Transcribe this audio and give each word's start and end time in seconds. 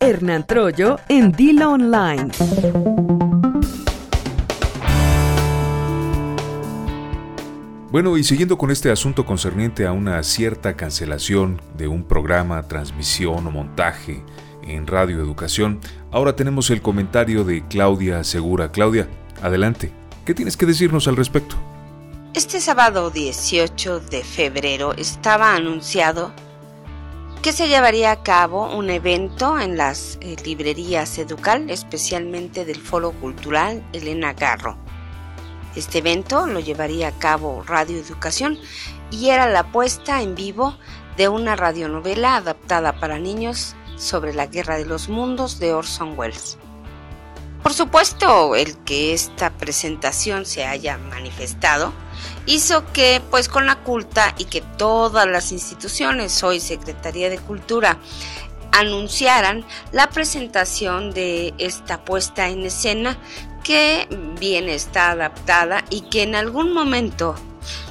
Hernán 0.00 0.46
Troyo 0.46 0.98
en 1.08 1.32
Dilo 1.32 1.72
Online. 1.72 2.30
Bueno, 7.90 8.16
y 8.16 8.24
siguiendo 8.24 8.58
con 8.58 8.70
este 8.70 8.90
asunto 8.90 9.24
concerniente 9.24 9.86
a 9.86 9.92
una 9.92 10.22
cierta 10.24 10.76
cancelación 10.76 11.62
de 11.76 11.86
un 11.86 12.04
programa, 12.04 12.62
transmisión 12.64 13.46
o 13.46 13.50
montaje 13.50 14.24
en 14.62 14.86
Radio 14.86 15.20
Educación, 15.20 15.80
ahora 16.10 16.34
tenemos 16.34 16.70
el 16.70 16.82
comentario 16.82 17.44
de 17.44 17.66
Claudia 17.68 18.24
Segura. 18.24 18.72
Claudia, 18.72 19.08
adelante. 19.42 19.92
¿Qué 20.24 20.34
tienes 20.34 20.56
que 20.56 20.66
decirnos 20.66 21.06
al 21.08 21.16
respecto? 21.16 21.56
Este 22.34 22.60
sábado 22.60 23.10
18 23.10 24.00
de 24.00 24.24
febrero 24.24 24.92
estaba 24.94 25.54
anunciado 25.54 26.34
que 27.44 27.52
se 27.52 27.68
llevaría 27.68 28.10
a 28.10 28.22
cabo 28.22 28.74
un 28.74 28.88
evento 28.88 29.60
en 29.60 29.76
las 29.76 30.16
eh, 30.22 30.34
librerías 30.46 31.18
Educal, 31.18 31.68
especialmente 31.68 32.64
del 32.64 32.80
Foro 32.80 33.12
Cultural 33.12 33.84
Elena 33.92 34.32
Garro. 34.32 34.78
Este 35.76 35.98
evento 35.98 36.46
lo 36.46 36.58
llevaría 36.60 37.08
a 37.08 37.18
cabo 37.18 37.62
Radio 37.62 37.98
Educación 37.98 38.58
y 39.10 39.28
era 39.28 39.46
la 39.46 39.70
puesta 39.70 40.22
en 40.22 40.34
vivo 40.34 40.74
de 41.18 41.28
una 41.28 41.54
radionovela 41.54 42.36
adaptada 42.36 42.98
para 42.98 43.18
niños 43.18 43.76
sobre 43.96 44.32
la 44.32 44.46
Guerra 44.46 44.78
de 44.78 44.86
los 44.86 45.10
Mundos 45.10 45.58
de 45.58 45.74
Orson 45.74 46.18
Welles. 46.18 46.56
Por 47.64 47.72
supuesto, 47.72 48.54
el 48.56 48.76
que 48.84 49.14
esta 49.14 49.48
presentación 49.48 50.44
se 50.44 50.66
haya 50.66 50.98
manifestado 50.98 51.94
hizo 52.44 52.84
que, 52.92 53.22
pues 53.30 53.48
con 53.48 53.64
la 53.64 53.76
culta 53.76 54.34
y 54.36 54.44
que 54.44 54.60
todas 54.60 55.26
las 55.26 55.50
instituciones, 55.50 56.42
hoy 56.42 56.60
Secretaría 56.60 57.30
de 57.30 57.38
Cultura, 57.38 57.96
anunciaran 58.70 59.64
la 59.92 60.10
presentación 60.10 61.14
de 61.14 61.54
esta 61.56 62.04
puesta 62.04 62.50
en 62.50 62.64
escena 62.64 63.16
que 63.62 64.08
bien 64.38 64.68
está 64.68 65.12
adaptada 65.12 65.86
y 65.88 66.02
que 66.02 66.22
en 66.22 66.34
algún 66.34 66.74
momento 66.74 67.34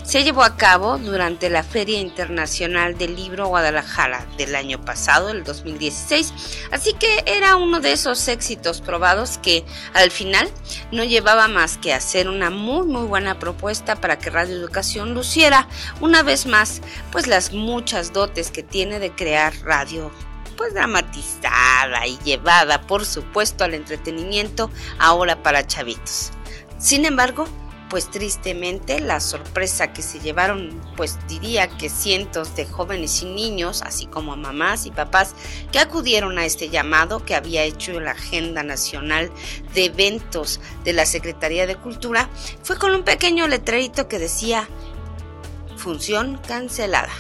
se 0.04 0.24
llevó 0.24 0.44
a 0.44 0.58
cabo 0.58 0.98
durante 0.98 1.50
la 1.50 1.64
Feria 1.64 2.00
Internacional 2.00 2.98
del 2.98 3.16
Libro 3.16 3.48
Guadalajara 3.48 4.26
del 4.38 4.56
año 4.56 4.84
pasado, 4.84 5.30
el 5.30 5.44
2016. 5.44 6.34
Así 6.72 6.94
que 6.94 7.24
era 7.26 7.56
uno 7.56 7.80
de 7.80 7.94
esos 7.94 8.28
éxitos 8.28 8.82
probados 8.82 9.38
que 9.38 9.64
al 9.94 10.12
final 10.12 10.50
no 10.92 11.04
llevaba 11.04 11.48
más 11.48 11.78
que 11.78 11.94
hacer 11.94 12.28
una 12.28 12.50
muy 12.50 12.86
muy 12.86 13.06
buena 13.08 13.40
propuesta 13.40 13.96
para 13.96 14.20
que 14.20 14.30
Radio 14.30 14.56
Educación 14.56 15.14
luciera 15.14 15.68
una 16.02 16.24
vez 16.24 16.46
más 16.46 16.82
pues 17.12 17.28
las 17.28 17.54
muchas 17.54 18.14
dotes 18.14 18.52
que 18.52 18.64
tiene 18.64 19.00
de 19.00 19.12
crear 19.12 19.54
radio 19.64 20.12
pues 20.58 20.74
dramatizada 20.74 22.06
y 22.08 22.18
llevada 22.20 22.82
por 22.82 23.06
supuesto 23.06 23.64
al 23.64 23.74
entretenimiento 23.74 24.70
ahora 25.00 25.42
para 25.42 25.66
chavitos. 25.66 26.32
Sin 26.78 27.06
embargo, 27.06 27.48
pues 27.94 28.10
tristemente 28.10 29.00
la 29.02 29.20
sorpresa 29.20 29.94
que 29.94 30.02
se 30.02 30.20
llevaron, 30.20 30.82
pues 30.98 31.20
diría 31.28 31.68
que 31.68 31.90
cientos 31.90 32.56
de 32.56 32.66
jóvenes 32.66 33.22
y 33.22 33.26
niños, 33.26 33.84
así 33.84 34.08
como 34.08 34.36
mamás 34.36 34.88
y 34.88 34.92
papás 34.92 35.36
que 35.72 35.78
acudieron 35.78 36.40
a 36.40 36.46
este 36.46 36.70
llamado 36.70 37.24
que 37.24 37.36
había 37.36 37.62
hecho 37.62 38.00
la 38.00 38.14
Agenda 38.14 38.64
Nacional 38.64 39.30
de 39.76 39.86
Eventos 39.86 40.60
de 40.84 40.94
la 40.94 41.06
Secretaría 41.06 41.68
de 41.68 41.76
Cultura, 41.76 42.32
fue 42.64 42.80
con 42.80 42.96
un 42.96 43.04
pequeño 43.04 43.48
letrerito 43.48 44.08
que 44.08 44.18
decía 44.18 44.68
función 45.78 46.40
cancelada. 46.48 47.14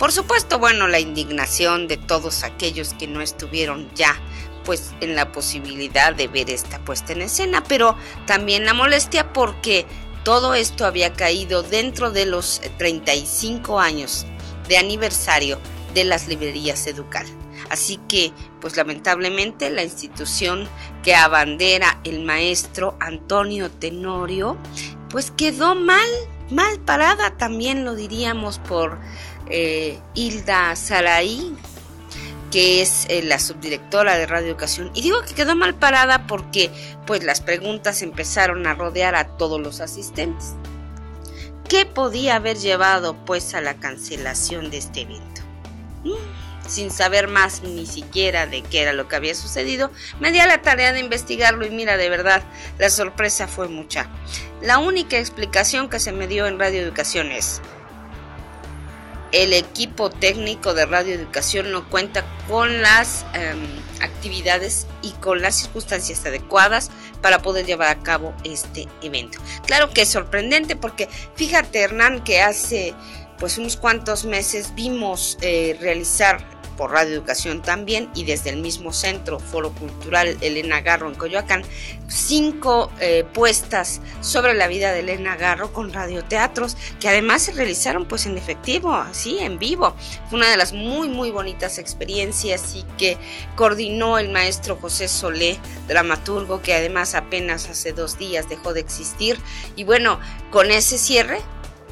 Por 0.00 0.10
supuesto, 0.10 0.58
bueno, 0.58 0.88
la 0.88 0.98
indignación 0.98 1.86
de 1.86 1.98
todos 1.98 2.42
aquellos 2.42 2.94
que 2.94 3.06
no 3.06 3.20
estuvieron 3.20 3.88
ya 3.94 4.20
pues 4.64 4.92
en 5.00 5.14
la 5.14 5.32
posibilidad 5.32 6.14
de 6.14 6.28
ver 6.28 6.50
esta 6.50 6.78
puesta 6.84 7.12
en 7.12 7.22
escena, 7.22 7.62
pero 7.66 7.96
también 8.26 8.64
la 8.64 8.74
molestia 8.74 9.32
porque 9.32 9.86
todo 10.24 10.54
esto 10.54 10.86
había 10.86 11.12
caído 11.12 11.62
dentro 11.62 12.10
de 12.10 12.26
los 12.26 12.60
35 12.78 13.78
años 13.78 14.26
de 14.68 14.78
aniversario 14.78 15.58
de 15.92 16.04
las 16.04 16.28
librerías 16.28 16.86
Educal. 16.86 17.26
Así 17.70 17.98
que, 18.08 18.32
pues 18.60 18.76
lamentablemente, 18.76 19.70
la 19.70 19.82
institución 19.82 20.68
que 21.02 21.14
abandera 21.14 22.00
el 22.04 22.22
maestro 22.22 22.96
Antonio 23.00 23.70
Tenorio, 23.70 24.56
pues 25.08 25.30
quedó 25.30 25.74
mal, 25.74 26.08
mal 26.50 26.80
parada, 26.80 27.36
también 27.36 27.84
lo 27.84 27.94
diríamos 27.94 28.58
por 28.58 28.98
eh, 29.48 29.98
Hilda 30.14 30.74
Saraí, 30.76 31.54
que 32.54 32.82
es 32.82 33.06
eh, 33.08 33.20
la 33.24 33.40
subdirectora 33.40 34.16
de 34.16 34.28
Radio 34.28 34.46
Educación. 34.46 34.92
Y 34.94 35.02
digo 35.02 35.20
que 35.22 35.34
quedó 35.34 35.56
mal 35.56 35.74
parada 35.74 36.28
porque 36.28 36.70
pues 37.04 37.24
las 37.24 37.40
preguntas 37.40 38.00
empezaron 38.00 38.64
a 38.68 38.74
rodear 38.74 39.16
a 39.16 39.26
todos 39.26 39.60
los 39.60 39.80
asistentes. 39.80 40.54
¿Qué 41.68 41.84
podía 41.84 42.36
haber 42.36 42.56
llevado 42.56 43.16
pues 43.24 43.56
a 43.56 43.60
la 43.60 43.74
cancelación 43.74 44.70
de 44.70 44.76
este 44.76 45.00
evento? 45.00 45.40
Mm, 46.04 46.68
sin 46.68 46.92
saber 46.92 47.26
más 47.26 47.64
ni 47.64 47.86
siquiera 47.86 48.46
de 48.46 48.62
qué 48.62 48.82
era 48.82 48.92
lo 48.92 49.08
que 49.08 49.16
había 49.16 49.34
sucedido, 49.34 49.90
me 50.20 50.30
di 50.30 50.38
a 50.38 50.46
la 50.46 50.62
tarea 50.62 50.92
de 50.92 51.00
investigarlo 51.00 51.66
y 51.66 51.70
mira, 51.70 51.96
de 51.96 52.08
verdad, 52.08 52.44
la 52.78 52.88
sorpresa 52.88 53.48
fue 53.48 53.66
mucha. 53.66 54.08
La 54.62 54.78
única 54.78 55.18
explicación 55.18 55.88
que 55.88 55.98
se 55.98 56.12
me 56.12 56.28
dio 56.28 56.46
en 56.46 56.60
Radio 56.60 56.82
Educación 56.82 57.32
es, 57.32 57.60
el 59.34 59.52
equipo 59.52 60.10
técnico 60.10 60.74
de 60.74 60.86
Radio 60.86 61.12
Educación 61.12 61.72
no 61.72 61.90
cuenta 61.90 62.24
con 62.48 62.82
las 62.82 63.26
em, 63.34 63.58
actividades 64.00 64.86
y 65.02 65.10
con 65.10 65.42
las 65.42 65.56
circunstancias 65.56 66.24
adecuadas 66.24 66.92
para 67.20 67.40
poder 67.40 67.66
llevar 67.66 67.88
a 67.88 68.00
cabo 68.00 68.32
este 68.44 68.86
evento. 69.02 69.40
Claro 69.66 69.90
que 69.90 70.02
es 70.02 70.08
sorprendente 70.08 70.76
porque 70.76 71.08
fíjate 71.34 71.80
Hernán 71.80 72.22
que 72.22 72.42
hace 72.42 72.94
pues 73.36 73.58
unos 73.58 73.76
cuantos 73.76 74.24
meses 74.24 74.72
vimos 74.76 75.36
eh, 75.40 75.76
realizar 75.80 76.53
por 76.76 76.92
Radio 76.92 77.14
Educación 77.14 77.62
también 77.62 78.08
y 78.14 78.24
desde 78.24 78.50
el 78.50 78.58
mismo 78.58 78.92
centro 78.92 79.38
Foro 79.38 79.72
Cultural 79.72 80.36
Elena 80.40 80.80
Garro 80.80 81.08
en 81.08 81.14
Coyoacán, 81.14 81.62
cinco 82.08 82.90
eh, 83.00 83.24
puestas 83.32 84.00
sobre 84.20 84.54
la 84.54 84.68
vida 84.68 84.92
de 84.92 85.00
Elena 85.00 85.36
Garro 85.36 85.72
con 85.72 85.92
radioteatros 85.92 86.76
que 87.00 87.08
además 87.08 87.42
se 87.42 87.52
realizaron 87.52 88.06
pues 88.06 88.26
en 88.26 88.36
efectivo, 88.38 88.92
así 88.94 89.38
en 89.38 89.58
vivo. 89.58 89.94
Fue 90.28 90.38
una 90.38 90.50
de 90.50 90.56
las 90.56 90.72
muy 90.72 91.08
muy 91.08 91.30
bonitas 91.30 91.78
experiencias 91.78 92.74
y 92.74 92.82
que 92.98 93.16
coordinó 93.56 94.18
el 94.18 94.30
maestro 94.30 94.76
José 94.76 95.08
Solé, 95.08 95.58
dramaturgo 95.88 96.62
que 96.62 96.74
además 96.74 97.14
apenas 97.14 97.68
hace 97.68 97.92
dos 97.92 98.18
días 98.18 98.48
dejó 98.48 98.72
de 98.72 98.80
existir 98.80 99.38
y 99.76 99.84
bueno, 99.84 100.20
con 100.50 100.70
ese 100.70 100.98
cierre 100.98 101.40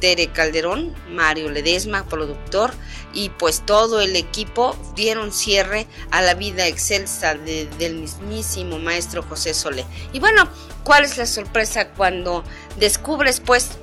Tere 0.02 0.32
Calderón, 0.32 0.92
Mario 1.10 1.48
Ledesma, 1.48 2.04
productor, 2.08 2.72
y 3.14 3.28
pues 3.28 3.64
todo 3.64 4.00
el 4.00 4.16
equipo 4.16 4.76
dieron 4.96 5.30
cierre 5.30 5.86
a 6.10 6.22
la 6.22 6.34
vida 6.34 6.66
excelsa 6.66 7.36
del 7.36 7.94
mismísimo 7.94 8.80
maestro 8.80 9.22
José 9.22 9.54
Solé. 9.54 9.86
Y 10.12 10.18
bueno, 10.18 10.48
¿cuál 10.82 11.04
es 11.04 11.18
la 11.18 11.26
sorpresa 11.26 11.90
cuando 11.90 12.42
descubres 12.80 13.38
pues 13.38 13.78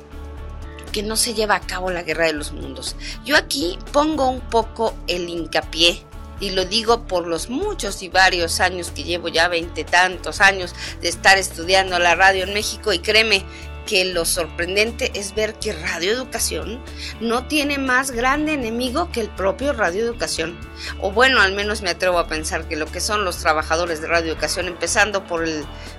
que 0.91 1.03
no 1.03 1.15
se 1.15 1.35
lleva 1.35 1.55
a 1.55 1.61
cabo 1.61 1.89
la 1.89 2.03
guerra 2.03 2.25
de 2.25 2.33
los 2.33 2.51
mundos? 2.51 2.97
Yo 3.23 3.37
aquí 3.37 3.79
pongo 3.93 4.27
un 4.27 4.41
poco 4.41 4.93
el 5.07 5.29
hincapié 5.29 6.03
y 6.41 6.51
lo 6.51 6.65
digo 6.65 7.07
por 7.07 7.27
los 7.27 7.49
muchos 7.49 8.01
y 8.03 8.09
varios 8.09 8.59
años 8.59 8.91
que 8.91 9.03
llevo 9.03 9.27
ya 9.29 9.47
veinte 9.47 9.83
tantos 9.83 10.41
años 10.41 10.73
de 11.01 11.09
estar 11.09 11.37
estudiando 11.37 11.99
la 11.99 12.15
radio 12.15 12.43
en 12.43 12.53
México 12.53 12.93
y 12.93 12.99
créeme 12.99 13.45
que 13.89 14.05
lo 14.05 14.23
sorprendente 14.23 15.11
es 15.15 15.33
ver 15.33 15.55
que 15.55 15.73
Radio 15.73 16.11
Educación 16.11 16.79
no 17.19 17.47
tiene 17.47 17.79
más 17.79 18.11
grande 18.11 18.53
enemigo 18.53 19.11
que 19.11 19.19
el 19.19 19.29
propio 19.29 19.73
Radio 19.73 20.03
Educación. 20.03 20.55
O 21.01 21.11
bueno, 21.11 21.41
al 21.41 21.53
menos 21.53 21.81
me 21.81 21.89
atrevo 21.89 22.19
a 22.19 22.27
pensar 22.27 22.67
que 22.67 22.75
lo 22.75 22.85
que 22.85 23.01
son 23.01 23.25
los 23.25 23.37
trabajadores 23.37 23.99
de 23.99 24.07
Radio 24.07 24.33
Educación, 24.33 24.67
empezando 24.67 25.23
por 25.23 25.43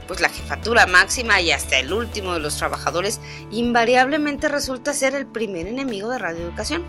pues 0.07 0.21
la 0.21 0.29
jefatura 0.29 0.87
máxima 0.87 1.41
y 1.41 1.51
hasta 1.51 1.81
el 1.81 1.93
último 1.93 2.35
de 2.35 2.39
los 2.39 2.57
trabajadores, 2.57 3.21
invariablemente 3.51 4.49
resulta 4.49 4.95
ser 4.95 5.17
el 5.17 5.27
primer 5.27 5.67
enemigo 5.67 6.11
de 6.11 6.19
Radio 6.19 6.45
Educación. 6.45 6.85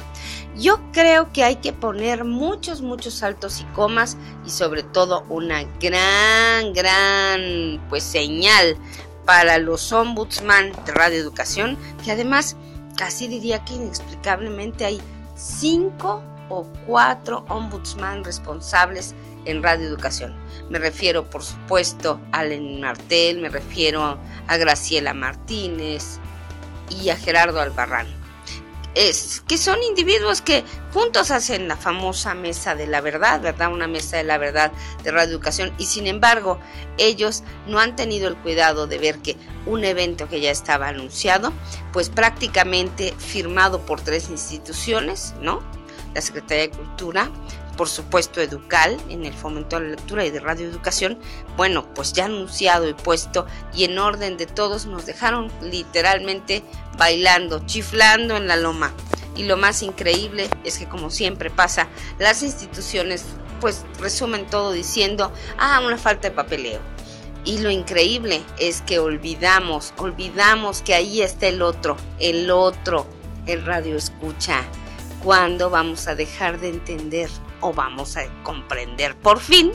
Yo 0.56 0.80
creo 0.94 1.33
que 1.33 1.44
hay 1.44 1.56
que 1.56 1.74
poner 1.74 2.25
muchos, 2.25 2.83
muchos 2.83 3.15
saltos 3.15 3.59
y 3.59 3.63
comas 3.74 4.18
y 4.45 4.51
sobre 4.51 4.83
todo 4.83 5.25
una 5.30 5.63
gran, 5.80 6.74
gran 6.74 7.83
pues 7.89 8.04
señal 8.04 8.77
para 9.25 9.57
los 9.57 9.91
ombudsman 9.91 10.71
de 10.85 10.91
Radio 10.91 11.19
Educación, 11.19 11.77
que 12.03 12.12
además 12.12 12.56
casi 12.97 13.27
diría 13.27 13.63
que 13.65 13.75
inexplicablemente 13.75 14.85
hay 14.85 15.01
cinco 15.35 16.23
o 16.50 16.65
cuatro 16.85 17.45
ombudsman 17.47 18.23
responsables 18.23 19.15
en 19.45 19.63
Radio 19.63 19.88
Educación. 19.88 20.35
Me 20.69 20.79
refiero, 20.79 21.29
por 21.29 21.44
supuesto, 21.44 22.19
a 22.31 22.44
Lenin 22.44 22.81
Martel, 22.81 23.39
me 23.39 23.50
refiero 23.50 24.19
a 24.47 24.57
Graciela 24.57 25.13
Martínez 25.13 26.19
y 26.89 27.09
a 27.09 27.15
Gerardo 27.15 27.59
Albarrán. 27.59 28.20
Es 28.95 29.41
que 29.47 29.57
son 29.57 29.81
individuos 29.83 30.41
que 30.41 30.63
juntos 30.93 31.31
hacen 31.31 31.67
la 31.67 31.77
famosa 31.77 32.33
mesa 32.33 32.75
de 32.75 32.88
la 32.88 33.01
verdad, 33.01 33.41
¿verdad? 33.41 33.71
Una 33.71 33.88
mesa 33.88 34.17
de 34.17 34.23
la 34.23 34.38
verdad 34.38 34.71
de 35.03 35.11
radioeducación 35.11 35.73
y 35.77 35.85
sin 35.85 36.07
embargo 36.07 36.59
ellos 36.97 37.43
no 37.67 37.79
han 37.79 37.95
tenido 37.95 38.27
el 38.27 38.35
cuidado 38.38 38.88
de 38.88 38.97
ver 38.97 39.19
que 39.19 39.38
un 39.65 39.83
evento 39.83 40.27
que 40.27 40.41
ya 40.41 40.51
estaba 40.51 40.89
anunciado, 40.89 41.53
pues 41.93 42.09
prácticamente 42.09 43.13
firmado 43.17 43.85
por 43.85 44.01
tres 44.01 44.29
instituciones, 44.29 45.33
¿no? 45.41 45.61
La 46.13 46.21
Secretaría 46.21 46.63
de 46.63 46.71
Cultura, 46.71 47.31
por 47.77 47.89
supuesto 47.89 48.41
Educal, 48.41 48.97
en 49.09 49.25
el 49.25 49.33
fomento 49.33 49.77
de 49.77 49.85
la 49.85 49.91
lectura 49.91 50.25
y 50.25 50.29
de 50.31 50.39
radioeducación, 50.39 51.18
bueno, 51.57 51.85
pues 51.94 52.13
ya 52.13 52.25
anunciado 52.25 52.88
y 52.88 52.94
puesto 52.94 53.45
y 53.73 53.85
en 53.85 53.97
orden 53.97 54.38
de 54.38 54.45
todos 54.45 54.85
nos 54.85 55.06
dejaron 55.06 55.51
literalmente 55.62 56.63
bailando, 56.97 57.65
chiflando 57.65 58.35
en 58.38 58.47
la 58.47 58.57
loma. 58.57 58.94
Y 59.35 59.44
lo 59.44 59.57
más 59.57 59.81
increíble 59.81 60.50
es 60.63 60.77
que 60.77 60.88
como 60.88 61.09
siempre 61.09 61.50
pasa, 61.50 61.88
las 62.19 62.44
instituciones 62.44 63.25
pues 63.62 63.85
resumen 64.00 64.45
todo 64.47 64.71
diciendo, 64.71 65.31
ah, 65.57 65.81
una 65.85 65.97
falta 65.97 66.29
de 66.29 66.35
papeleo. 66.35 66.81
Y 67.44 67.59
lo 67.59 67.71
increíble 67.71 68.41
es 68.59 68.81
que 68.81 69.00
olvidamos, 69.00 69.94
olvidamos 69.97 70.81
que 70.81 70.94
ahí 70.94 71.21
está 71.21 71.47
el 71.47 71.62
otro, 71.62 71.97
el 72.19 72.51
otro, 72.51 73.07
el 73.47 73.65
radio 73.65 73.95
escucha. 73.95 74.63
¿Cuándo 75.23 75.69
vamos 75.69 76.07
a 76.07 76.15
dejar 76.15 76.59
de 76.59 76.69
entender 76.69 77.29
o 77.61 77.73
vamos 77.73 78.17
a 78.17 78.25
comprender 78.43 79.15
por 79.15 79.39
fin 79.39 79.71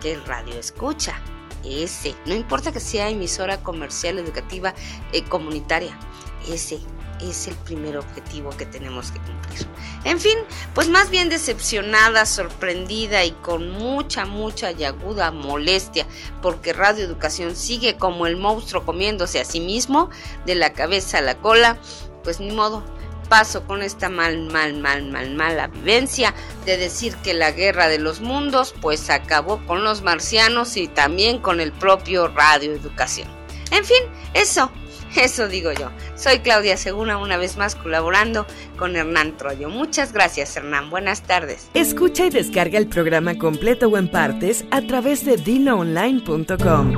que 0.00 0.12
el 0.12 0.24
radio 0.24 0.54
escucha? 0.54 1.20
Ese, 1.64 2.14
no 2.26 2.34
importa 2.34 2.72
que 2.72 2.80
sea 2.80 3.08
emisora 3.08 3.62
comercial, 3.62 4.18
educativa, 4.18 4.74
eh, 5.12 5.24
comunitaria, 5.24 5.98
ese 6.46 6.78
es 7.20 7.48
el 7.48 7.54
primer 7.54 7.96
objetivo 7.96 8.50
que 8.50 8.66
tenemos 8.66 9.10
que 9.10 9.18
cumplir. 9.20 9.66
En 10.04 10.20
fin, 10.20 10.36
pues 10.74 10.88
más 10.88 11.10
bien 11.10 11.28
decepcionada, 11.28 12.26
sorprendida 12.26 13.24
y 13.24 13.32
con 13.32 13.70
mucha, 13.70 14.26
mucha 14.26 14.72
y 14.72 14.84
aguda 14.84 15.30
molestia, 15.30 16.06
porque 16.42 16.72
Radio 16.72 17.04
Educación 17.04 17.56
sigue 17.56 17.96
como 17.96 18.26
el 18.26 18.36
monstruo 18.36 18.84
comiéndose 18.84 19.40
a 19.40 19.44
sí 19.44 19.60
mismo, 19.60 20.10
de 20.44 20.54
la 20.54 20.72
cabeza 20.72 21.18
a 21.18 21.22
la 21.22 21.36
cola, 21.38 21.78
pues 22.22 22.40
ni 22.40 22.50
modo. 22.50 22.82
Paso 23.28 23.66
con 23.66 23.82
esta 23.82 24.08
mal, 24.08 24.38
mal, 24.52 24.74
mal, 24.74 25.04
mal, 25.10 25.34
mala 25.34 25.66
vivencia 25.68 26.34
de 26.64 26.76
decir 26.76 27.16
que 27.16 27.34
la 27.34 27.50
guerra 27.50 27.88
de 27.88 27.98
los 27.98 28.20
mundos 28.20 28.74
pues 28.80 29.10
acabó 29.10 29.64
con 29.66 29.82
los 29.82 30.02
marcianos 30.02 30.76
y 30.76 30.88
también 30.88 31.38
con 31.38 31.60
el 31.60 31.72
propio 31.72 32.28
Radio 32.28 32.72
Educación. 32.72 33.28
En 33.70 33.84
fin, 33.84 34.02
eso, 34.34 34.70
eso 35.16 35.48
digo 35.48 35.72
yo. 35.72 35.90
Soy 36.14 36.40
Claudia 36.40 36.76
Segura, 36.76 37.18
una 37.18 37.36
vez 37.36 37.56
más 37.56 37.74
colaborando 37.74 38.46
con 38.78 38.96
Hernán 38.96 39.36
Troyo. 39.36 39.68
Muchas 39.68 40.12
gracias, 40.12 40.56
Hernán. 40.56 40.90
Buenas 40.90 41.22
tardes. 41.22 41.68
Escucha 41.74 42.26
y 42.26 42.30
descarga 42.30 42.78
el 42.78 42.88
programa 42.88 43.36
completo 43.36 43.88
o 43.88 43.98
en 43.98 44.08
partes 44.08 44.64
a 44.70 44.82
través 44.82 45.24
de 45.24 45.36
diloonline.com. 45.36 46.92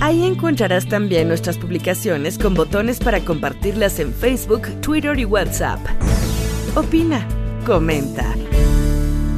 Ahí 0.00 0.24
encontrarás 0.24 0.86
también 0.86 1.28
nuestras 1.28 1.58
publicaciones 1.58 2.38
con 2.38 2.54
botones 2.54 3.00
para 3.00 3.20
compartirlas 3.24 3.98
en 3.98 4.14
Facebook, 4.14 4.68
Twitter 4.80 5.18
y 5.18 5.24
WhatsApp. 5.24 5.80
Opina, 6.76 7.26
comenta. 7.66 8.34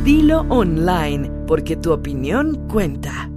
Dilo 0.05 0.41
online, 0.49 1.31
porque 1.47 1.77
tu 1.77 1.93
opinión 1.93 2.69
cuenta. 2.69 3.30